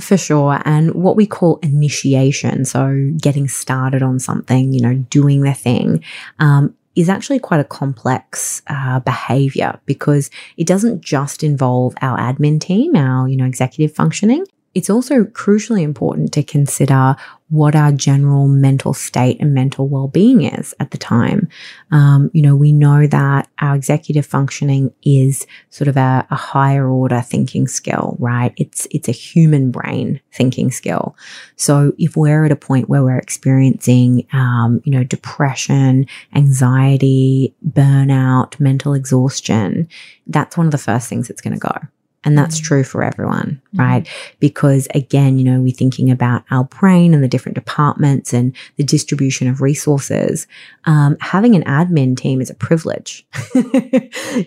[0.00, 0.62] For sure.
[0.64, 6.02] And what we call initiation, so getting started on something, you know, doing the thing,
[6.38, 12.60] um, is actually quite a complex uh, behavior because it doesn't just involve our admin
[12.60, 14.46] team, our, you know, executive functioning.
[14.74, 17.14] It's also crucially important to consider
[17.50, 21.48] what our general mental state and mental well-being is at the time.
[21.90, 26.88] Um, you know, we know that our executive functioning is sort of a, a, higher
[26.88, 28.54] order thinking skill, right?
[28.56, 31.16] It's it's a human brain thinking skill.
[31.56, 38.58] So if we're at a point where we're experiencing, um, you know, depression, anxiety, burnout,
[38.58, 39.88] mental exhaustion,
[40.26, 41.76] that's one of the first things that's going to go.
[42.24, 42.64] And that's mm.
[42.64, 43.60] true for everyone.
[43.74, 44.08] Right?
[44.40, 48.84] Because again, you know, we're thinking about our brain and the different departments and the
[48.84, 50.46] distribution of resources.
[50.84, 53.26] Um, having an admin team is a privilege.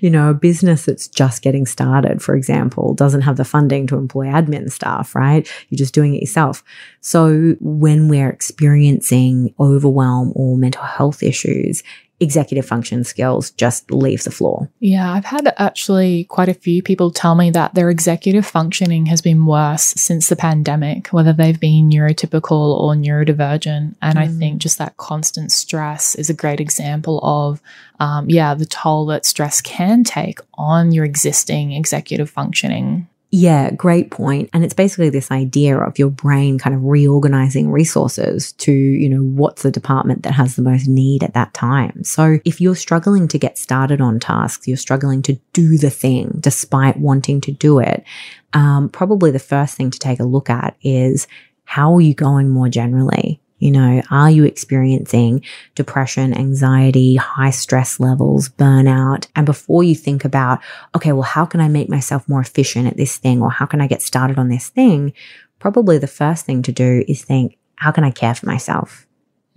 [0.01, 3.97] you know, a business that's just getting started, for example, doesn't have the funding to
[3.97, 5.49] employ admin staff, right?
[5.69, 6.63] You're just doing it yourself.
[7.01, 11.83] So when we're experiencing overwhelm or mental health issues,
[12.19, 14.69] executive function skills just leave the floor.
[14.79, 19.16] Yeah, I've had actually quite a few people tell me that their executive functioning has
[19.21, 23.95] been worse since the pandemic, whether they've been neurotypical or neurodivergent.
[24.01, 24.21] And mm.
[24.21, 27.61] I think just that constant stress is a great example of,
[27.99, 33.07] um, yeah, the toll that stress can take on your existing executive functioning.
[33.29, 34.49] Yeah, great point.
[34.53, 39.21] And it's basically this idea of your brain kind of reorganizing resources to, you know,
[39.21, 42.05] what's the department that has the most need at that time.
[42.05, 46.37] So if you're struggling to get started on tasks, you're struggling to do the thing
[46.39, 48.05] despite wanting to do it,
[48.53, 51.27] um, probably the first thing to take a look at is
[51.65, 53.41] how are you going more generally?
[53.59, 55.43] You know, are you experiencing
[55.75, 59.27] depression, anxiety, high stress levels, burnout?
[59.35, 60.59] And before you think about,
[60.95, 63.81] okay, well, how can I make myself more efficient at this thing or how can
[63.81, 65.13] I get started on this thing?
[65.59, 69.07] Probably the first thing to do is think, how can I care for myself?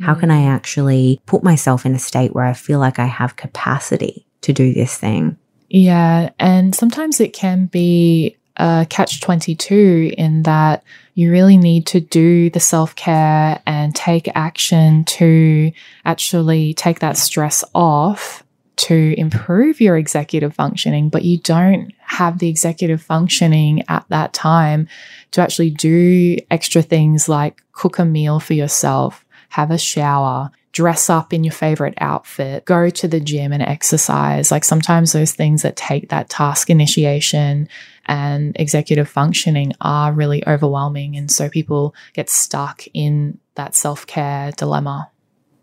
[0.01, 0.49] How can I mm.
[0.49, 4.73] actually put myself in a state where I feel like I have capacity to do
[4.73, 5.37] this thing?
[5.69, 6.31] Yeah.
[6.39, 12.51] And sometimes it can be a catch 22 in that you really need to do
[12.51, 15.73] the self care and take action to
[16.05, 18.45] actually take that stress off
[18.77, 24.89] to improve your executive functioning, but you don't have the executive functioning at that time
[25.33, 31.11] to actually do extra things like cook a meal for yourself, have a shower, dress
[31.11, 34.51] up in your favorite outfit, go to the gym and exercise.
[34.51, 37.69] Like sometimes those things that take that task initiation
[38.11, 41.17] and executive functioning are really overwhelming.
[41.17, 45.11] And so people get stuck in that self care dilemma.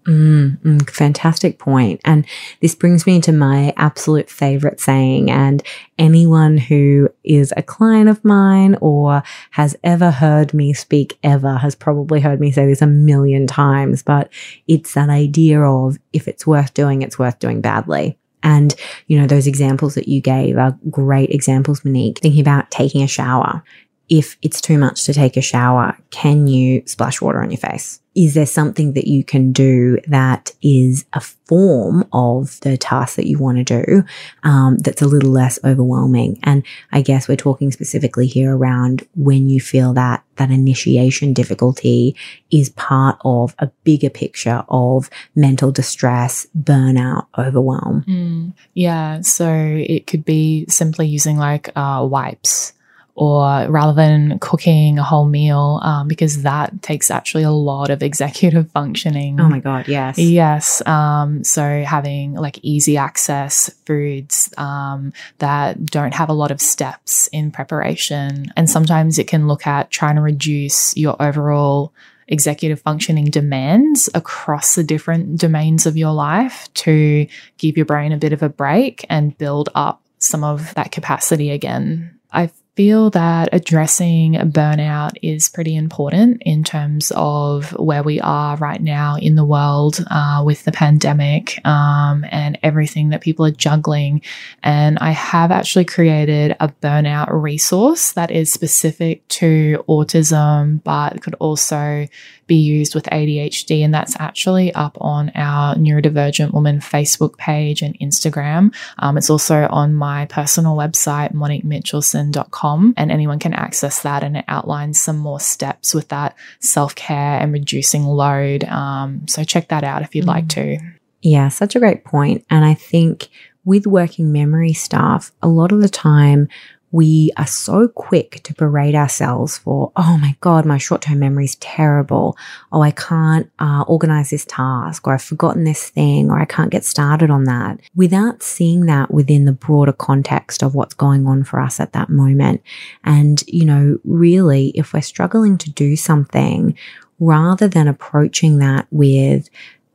[0.05, 1.99] Mm, mm, fantastic point.
[2.05, 2.25] And
[2.61, 5.29] this brings me to my absolute favorite saying.
[5.29, 5.61] And
[5.99, 11.75] anyone who is a client of mine or has ever heard me speak ever has
[11.75, 14.31] probably heard me say this a million times, but
[14.69, 18.17] it's that idea of if it's worth doing, it's worth doing badly.
[18.43, 18.75] And,
[19.07, 22.19] you know, those examples that you gave are great examples, Monique.
[22.19, 23.63] Thinking about taking a shower.
[24.09, 27.99] If it's too much to take a shower, can you splash water on your face?
[28.17, 33.27] is there something that you can do that is a form of the task that
[33.27, 34.03] you want to do
[34.41, 36.39] um, that's a little less overwhelming?
[36.41, 42.15] And I guess we're talking specifically here around when you feel that that initiation difficulty
[42.49, 48.03] is part of a bigger picture of mental distress, burnout, overwhelm.
[48.07, 49.21] Mm, yeah.
[49.21, 52.73] So it could be simply using like uh, wipes
[53.17, 58.03] or rather than cooking a whole meal, um, because that takes actually a lot of
[58.03, 59.41] executive functioning.
[59.41, 60.19] Oh my God, yes.
[60.19, 60.85] Yes.
[60.85, 67.27] Um, so having like easy access foods um, that don't have a lot of steps
[67.29, 68.53] in preparation.
[68.55, 71.91] And sometimes it can look at trying to reduce your overall
[72.27, 77.25] executive functioning demands across the different domains of your life to
[77.57, 81.49] give your brain a bit of a break and build up some of that capacity
[81.49, 82.13] again.
[82.31, 88.83] I feel that addressing burnout is pretty important in terms of where we are right
[88.83, 94.21] now in the world uh, with the pandemic um, and everything that people are juggling.
[94.61, 101.35] And I have actually created a burnout resource that is specific to autism, but could
[101.39, 102.07] also
[102.47, 103.83] be used with ADHD.
[103.83, 108.73] And that's actually up on our Neurodivergent Woman Facebook page and Instagram.
[108.99, 114.23] Um, it's also on my personal website, moniquemitchelson.com, and anyone can access that.
[114.23, 118.63] And it outlines some more steps with that self care and reducing load.
[118.63, 120.29] Um, so check that out if you'd mm.
[120.29, 120.77] like to.
[121.21, 122.45] Yeah, such a great point.
[122.49, 123.29] And I think
[123.65, 126.47] with working memory stuff, a lot of the time
[126.91, 131.45] we are so quick to berate ourselves for, oh my God, my short term memory
[131.45, 132.37] is terrible.
[132.71, 136.71] Oh, I can't uh, organize this task, or I've forgotten this thing, or I can't
[136.71, 141.43] get started on that without seeing that within the broader context of what's going on
[141.43, 142.61] for us at that moment.
[143.03, 146.77] And, you know, really, if we're struggling to do something,
[147.19, 149.49] rather than approaching that with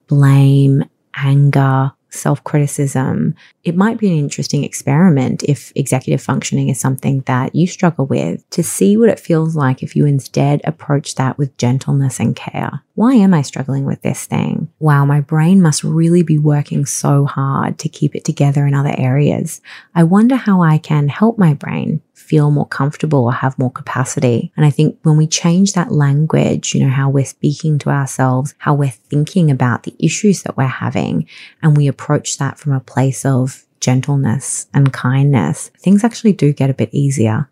[0.09, 0.85] blame,
[1.15, 3.35] anger, self criticism,
[3.65, 8.49] it might be an interesting experiment if executive functioning is something that you struggle with
[8.51, 12.83] to see what it feels like if you instead approach that with gentleness and care.
[12.95, 14.69] Why am I struggling with this thing?
[14.79, 18.95] Wow, my brain must really be working so hard to keep it together in other
[18.99, 19.61] areas.
[19.95, 24.53] I wonder how I can help my brain feel more comfortable or have more capacity.
[24.57, 28.55] And I think when we change that language, you know, how we're speaking to ourselves,
[28.59, 31.27] how we're thinking about the issues that we're having,
[31.63, 36.71] and we approach that from a place of gentleness and kindness, things actually do get
[36.71, 37.49] a bit easier.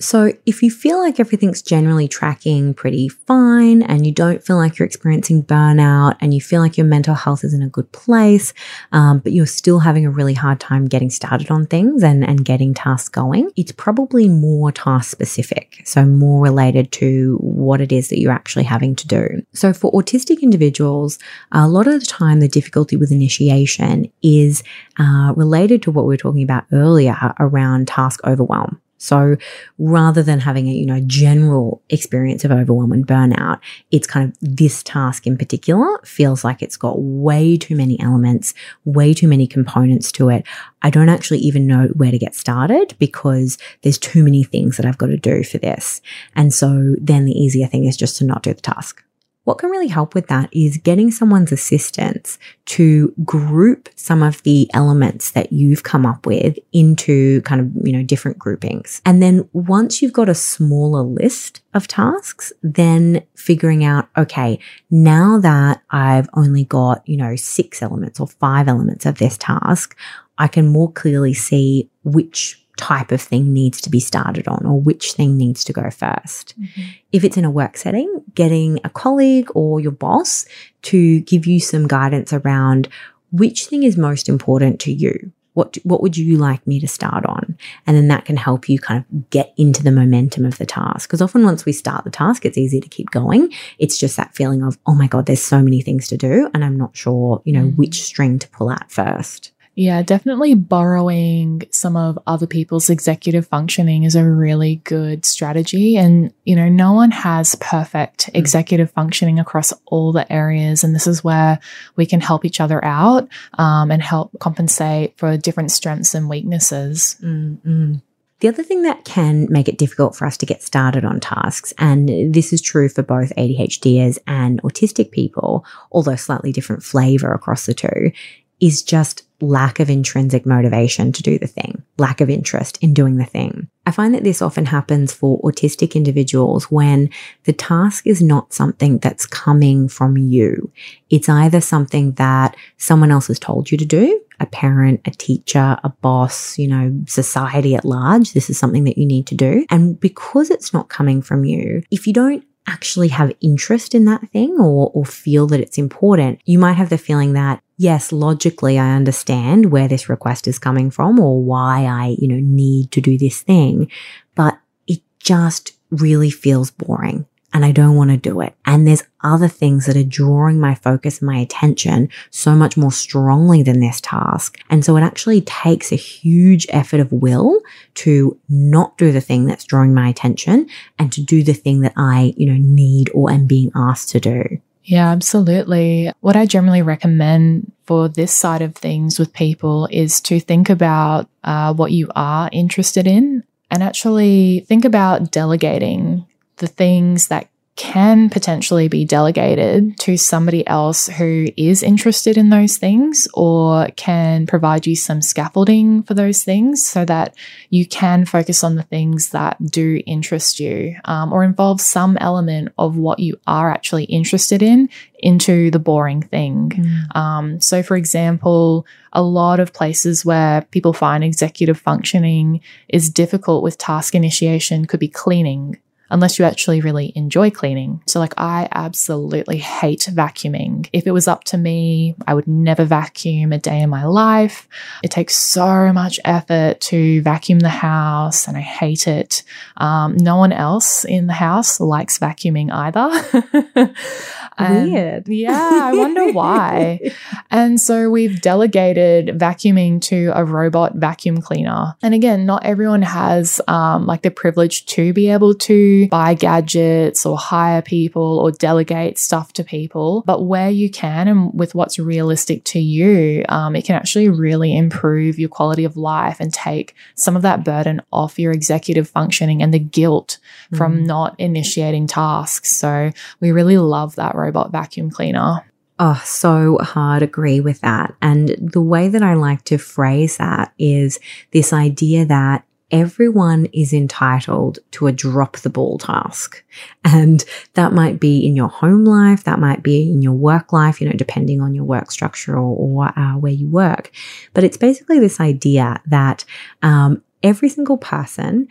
[0.00, 4.78] So, if you feel like everything's generally tracking pretty fine and you don't feel like
[4.78, 8.54] you're experiencing burnout and you feel like your mental health is in a good place,
[8.92, 12.44] um, but you're still having a really hard time getting started on things and, and
[12.44, 15.82] getting tasks going, it's probably more task specific.
[15.84, 19.42] So, more related to what it is that you're actually having to do.
[19.52, 21.18] So, for autistic individuals,
[21.50, 24.62] a lot of the time, the difficulty with initiation is
[25.00, 28.80] uh, related to what we were talking about earlier around task overwhelm.
[28.98, 29.36] So
[29.78, 34.36] rather than having a, you know, general experience of overwhelm and burnout, it's kind of
[34.40, 39.46] this task in particular feels like it's got way too many elements, way too many
[39.46, 40.44] components to it.
[40.82, 44.86] I don't actually even know where to get started because there's too many things that
[44.86, 46.00] I've got to do for this.
[46.34, 49.02] And so then the easier thing is just to not do the task.
[49.48, 54.68] What can really help with that is getting someone's assistance to group some of the
[54.74, 59.00] elements that you've come up with into kind of, you know, different groupings.
[59.06, 64.58] And then once you've got a smaller list of tasks, then figuring out, okay,
[64.90, 69.96] now that I've only got, you know, six elements or five elements of this task,
[70.36, 74.80] I can more clearly see which type of thing needs to be started on or
[74.80, 76.82] which thing needs to go 1st mm-hmm.
[77.12, 80.46] If it's in a work setting, getting a colleague or your boss
[80.82, 82.88] to give you some guidance around
[83.32, 85.32] which thing is most important to you.
[85.54, 87.58] What, what would you like me to start on?
[87.84, 91.08] And then that can help you kind of get into the momentum of the task.
[91.08, 93.52] Because often once we start the task, it's easy to keep going.
[93.78, 96.48] It's just that feeling of, oh my God, there's so many things to do.
[96.54, 97.76] And I'm not sure, you know, mm.
[97.76, 99.50] which string to pull out first.
[99.78, 105.96] Yeah, definitely borrowing some of other people's executive functioning is a really good strategy.
[105.96, 108.36] And, you know, no one has perfect mm.
[108.36, 110.82] executive functioning across all the areas.
[110.82, 111.60] And this is where
[111.94, 117.16] we can help each other out um, and help compensate for different strengths and weaknesses.
[117.22, 117.98] Mm-hmm.
[118.40, 121.72] The other thing that can make it difficult for us to get started on tasks,
[121.78, 127.66] and this is true for both ADHDers and autistic people, although slightly different flavor across
[127.66, 128.12] the two,
[128.60, 133.16] is just lack of intrinsic motivation to do the thing, lack of interest in doing
[133.16, 133.68] the thing.
[133.86, 137.10] I find that this often happens for autistic individuals when
[137.44, 140.72] the task is not something that's coming from you.
[141.08, 145.78] It's either something that someone else has told you to do, a parent, a teacher,
[145.84, 148.32] a boss, you know, society at large.
[148.32, 149.64] This is something that you need to do.
[149.70, 154.28] And because it's not coming from you, if you don't actually have interest in that
[154.30, 158.78] thing or, or feel that it's important, you might have the feeling that, yes, logically,
[158.78, 163.00] I understand where this request is coming from or why I, you know, need to
[163.00, 163.90] do this thing,
[164.34, 167.24] but it just really feels boring
[167.54, 168.54] and I don't want to do it.
[168.66, 172.92] And there's other things that are drawing my focus and my attention so much more
[172.92, 174.58] strongly than this task.
[174.68, 177.60] And so it actually takes a huge effort of will
[177.94, 180.68] to not do the thing that's drawing my attention
[180.98, 184.20] and to do the thing that I, you know, need or am being asked to
[184.20, 184.60] do.
[184.88, 186.10] Yeah, absolutely.
[186.20, 191.28] What I generally recommend for this side of things with people is to think about
[191.44, 196.24] uh, what you are interested in and actually think about delegating
[196.56, 202.76] the things that can potentially be delegated to somebody else who is interested in those
[202.76, 207.36] things or can provide you some scaffolding for those things so that
[207.70, 212.72] you can focus on the things that do interest you um, or involve some element
[212.78, 214.88] of what you are actually interested in
[215.20, 216.70] into the boring thing.
[216.70, 217.16] Mm.
[217.16, 223.62] Um, so, for example, a lot of places where people find executive functioning is difficult
[223.62, 225.78] with task initiation could be cleaning
[226.10, 228.02] unless you actually really enjoy cleaning.
[228.06, 230.88] So, like, I absolutely hate vacuuming.
[230.92, 234.68] If it was up to me, I would never vacuum a day in my life.
[235.02, 239.42] It takes so much effort to vacuum the house, and I hate it.
[239.76, 243.94] Um, no one else in the house likes vacuuming either.
[244.58, 245.28] Weird.
[245.38, 247.12] Yeah, I wonder why.
[247.50, 251.94] and so we've delegated vacuuming to a robot vacuum cleaner.
[252.02, 257.24] And again, not everyone has um, like the privilege to be able to buy gadgets
[257.24, 260.24] or hire people or delegate stuff to people.
[260.26, 264.76] But where you can and with what's realistic to you, um, it can actually really
[264.76, 269.62] improve your quality of life and take some of that burden off your executive functioning
[269.62, 270.38] and the guilt
[270.72, 270.78] mm.
[270.78, 272.76] from not initiating tasks.
[272.76, 275.64] So we really love that robot vacuum cleaner.
[275.98, 278.14] Oh, so hard agree with that.
[278.22, 281.18] And the way that I like to phrase that is
[281.52, 286.64] this idea that everyone is entitled to a drop the ball task.
[287.04, 287.44] And
[287.74, 291.08] that might be in your home life, that might be in your work life, you
[291.08, 294.10] know, depending on your work structure or, or uh, where you work.
[294.54, 296.44] But it's basically this idea that
[296.82, 298.68] um, every single person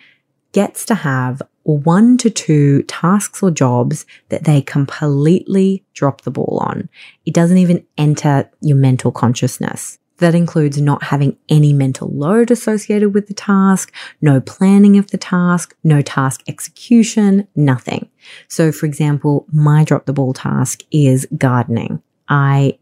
[0.51, 1.41] gets to have
[1.75, 6.87] one to two tasks or jobs that they completely drop the ball on.
[7.25, 9.99] It doesn't even enter your mental consciousness.
[10.19, 15.17] That includes not having any mental load associated with the task, no planning of the
[15.17, 18.09] task, no task execution, nothing.
[18.47, 22.01] So, for example, my drop the ball task is gardening.
[22.29, 22.79] I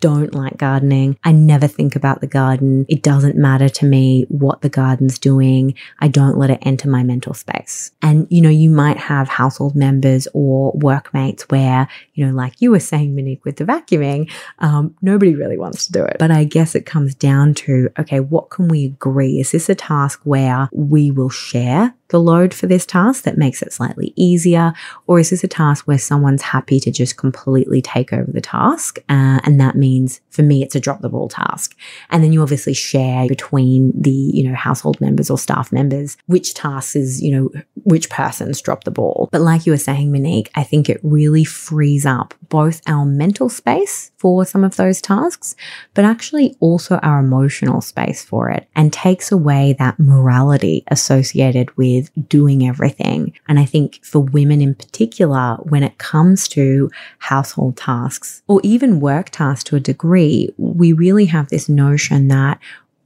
[0.00, 1.18] don't like gardening.
[1.24, 2.86] I never think about the garden.
[2.88, 5.74] It doesn't matter to me what the garden's doing.
[6.00, 7.92] I don't let it enter my mental space.
[8.02, 12.70] And, you know, you might have household members or workmates where, you know, like you
[12.70, 16.16] were saying, Monique, with the vacuuming, um, nobody really wants to do it.
[16.18, 19.38] But I guess it comes down to, okay, what can we agree?
[19.40, 23.62] Is this a task where we will share the load for this task that makes
[23.62, 24.72] it slightly easier?
[25.06, 28.98] Or is this a task where someone's happy to just completely take over the task?
[29.08, 31.76] Uh, and that means for me, it's a drop the ball task.
[32.10, 36.54] And then you obviously share between the, you know, household members or staff members, which
[36.54, 39.28] tasks is, you know, which person's drop the ball.
[39.32, 43.48] But like you were saying, Monique, I think it really frees up both our mental
[43.48, 45.56] space for some of those tasks,
[45.94, 51.99] but actually also our emotional space for it and takes away that morality associated with
[52.28, 53.32] doing everything.
[53.48, 59.00] And I think for women in particular, when it comes to household tasks or even
[59.00, 62.58] work tasks to a degree, we really have this notion that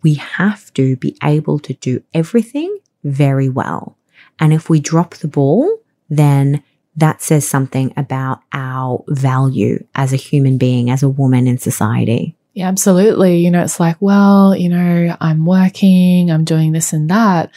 [0.02, 3.96] we have to be able to do everything very well.
[4.38, 5.78] And if we drop the ball,
[6.10, 6.62] then
[6.96, 12.36] that says something about our value as a human being, as a woman in society.
[12.52, 13.38] Yeah, absolutely.
[13.38, 17.50] You know, it's like, well, you know, I'm working, I'm doing this and that,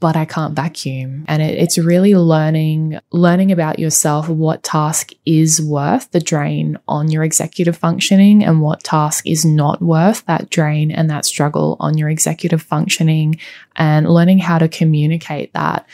[0.00, 1.24] but I can't vacuum.
[1.26, 7.10] And it, it's really learning, learning about yourself, what task is worth the drain on
[7.10, 11.98] your executive functioning and what task is not worth that drain and that struggle on
[11.98, 13.38] your executive functioning
[13.76, 15.86] and learning how to communicate that.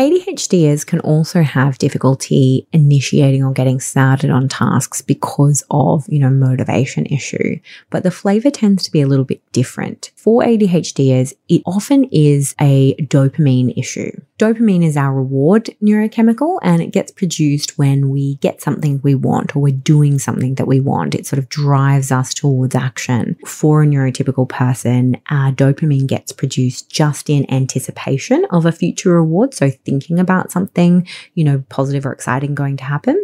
[0.00, 6.30] ADHDers can also have difficulty initiating or getting started on tasks because of, you know,
[6.30, 7.60] motivation issue.
[7.90, 10.10] But the flavor tends to be a little bit different.
[10.16, 14.18] For ADHDers, it often is a dopamine issue.
[14.40, 19.54] Dopamine is our reward neurochemical and it gets produced when we get something we want
[19.54, 21.14] or we're doing something that we want.
[21.14, 23.36] It sort of drives us towards action.
[23.44, 29.52] For a neurotypical person, uh, dopamine gets produced just in anticipation of a future reward.
[29.52, 33.22] So thinking about something, you know, positive or exciting going to happen.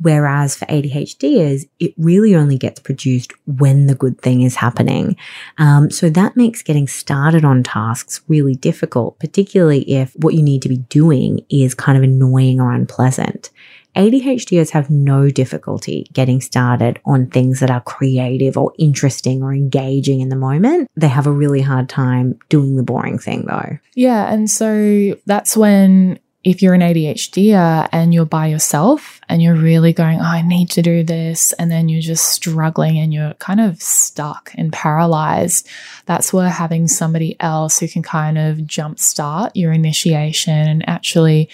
[0.00, 5.16] Whereas for ADHDers, it really only gets produced when the good thing is happening.
[5.58, 10.62] Um, so that makes getting started on tasks really difficult, particularly if what you need
[10.62, 13.50] to be doing is kind of annoying or unpleasant.
[13.96, 20.20] ADHDers have no difficulty getting started on things that are creative or interesting or engaging
[20.20, 20.88] in the moment.
[20.96, 23.78] They have a really hard time doing the boring thing though.
[23.94, 24.32] Yeah.
[24.32, 29.92] And so that's when if you're an ADHDer and you're by yourself and you're really
[29.92, 33.60] going, oh, I need to do this, and then you're just struggling and you're kind
[33.60, 35.68] of stuck and paralyzed,
[36.06, 41.50] that's where having somebody else who can kind of jumpstart your initiation and actually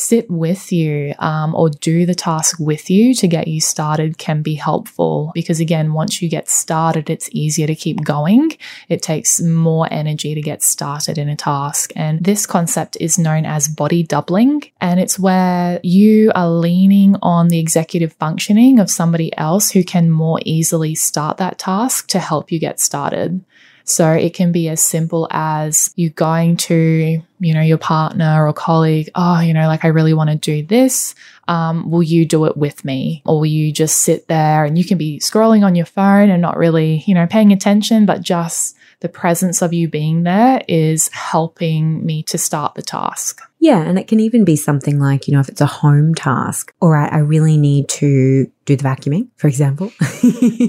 [0.00, 4.42] sit with you um, or do the task with you to get you started can
[4.42, 5.30] be helpful.
[5.34, 8.52] Because again once you get started it's easier to keep going.
[8.88, 11.92] It takes more energy to get started in a task.
[11.96, 14.62] And this concept is known as body doubling.
[14.80, 20.10] And it's where you are leaning on the executive functioning of somebody else who can
[20.10, 23.44] more easily start that task to help you get started
[23.90, 28.52] so it can be as simple as you going to, you know, your partner or
[28.52, 31.14] colleague, oh, you know, like I really want to do this.
[31.48, 33.22] Um, will you do it with me?
[33.26, 36.40] Or will you just sit there and you can be scrolling on your phone and
[36.40, 41.08] not really, you know, paying attention, but just the presence of you being there is
[41.08, 43.42] helping me to start the task.
[43.60, 46.74] Yeah, and it can even be something like, you know, if it's a home task
[46.80, 49.92] or I, I really need to do the vacuuming, for example.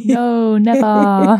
[0.05, 1.37] no, never.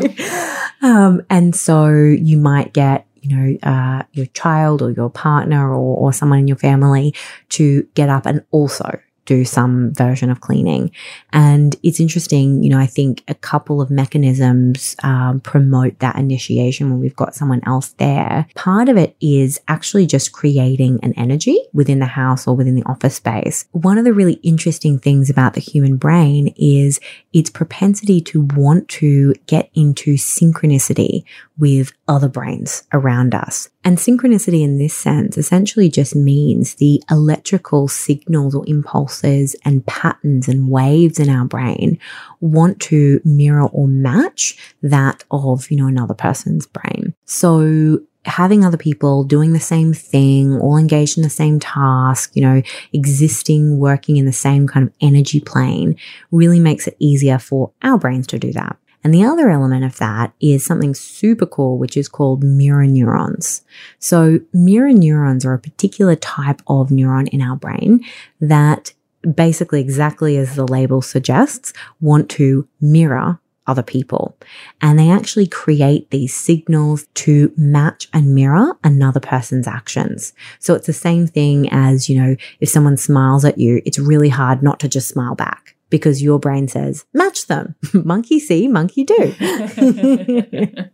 [0.80, 5.96] um, and so you might get you know, uh, your child or your partner or,
[5.96, 7.14] or someone in your family
[7.50, 10.90] to get up and also do some version of cleaning.
[11.32, 16.90] And it's interesting, you know, I think a couple of mechanisms um, promote that initiation
[16.90, 18.46] when we've got someone else there.
[18.54, 22.84] Part of it is actually just creating an energy within the house or within the
[22.84, 23.64] office space.
[23.72, 27.00] One of the really interesting things about the human brain is
[27.32, 31.24] its propensity to want to get into synchronicity
[31.58, 33.68] with other brains around us.
[33.84, 40.46] And synchronicity in this sense essentially just means the electrical signals or impulses and patterns
[40.46, 41.98] and waves in our brain
[42.40, 47.12] want to mirror or match that of, you know, another person's brain.
[47.24, 52.42] So having other people doing the same thing, all engaged in the same task, you
[52.42, 52.62] know,
[52.92, 55.96] existing, working in the same kind of energy plane
[56.30, 58.76] really makes it easier for our brains to do that.
[59.04, 63.62] And the other element of that is something super cool, which is called mirror neurons.
[63.98, 68.04] So mirror neurons are a particular type of neuron in our brain
[68.40, 68.92] that
[69.34, 74.36] basically exactly as the label suggests, want to mirror other people.
[74.80, 80.32] And they actually create these signals to match and mirror another person's actions.
[80.58, 84.28] So it's the same thing as, you know, if someone smiles at you, it's really
[84.28, 87.76] hard not to just smile back because your brain says, match them.
[87.92, 89.34] monkey see, monkey do.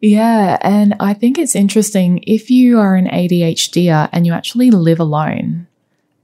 [0.00, 0.56] yeah.
[0.62, 5.66] And I think it's interesting if you are an ADHDer and you actually live alone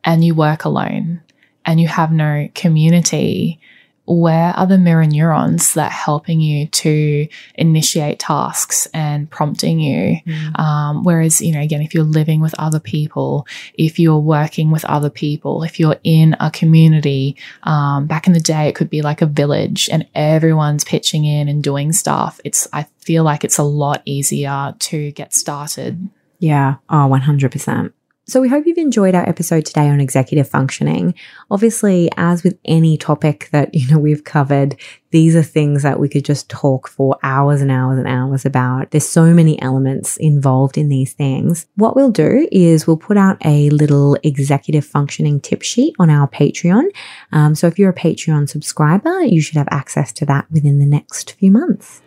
[0.03, 1.20] and you work alone
[1.66, 3.61] and you have no community,
[4.05, 10.16] where are the mirror neurons that are helping you to initiate tasks and prompting you?
[10.26, 10.59] Mm.
[10.59, 14.84] Um, whereas, you know, again, if you're living with other people, if you're working with
[14.86, 19.03] other people, if you're in a community, um, back in the day, it could be
[19.03, 22.40] like a village and everyone's pitching in and doing stuff.
[22.44, 26.09] It's, I feel like it's a lot easier to get started.
[26.40, 26.76] Yeah.
[26.90, 27.92] Oh, 100%.
[28.25, 31.14] So, we hope you've enjoyed our episode today on executive functioning.
[31.51, 34.77] Obviously, as with any topic that, you know, we've covered,
[35.11, 38.93] these are things that we could just talk for hours and hours and hours about.
[38.93, 41.66] There's so many elements involved in these things.
[41.75, 46.29] What we'll do is we'll put out a little executive functioning tip sheet on our
[46.29, 46.85] Patreon.
[47.33, 50.87] Um, so, if you're a Patreon subscriber, you should have access to that within the
[50.87, 52.03] next few months.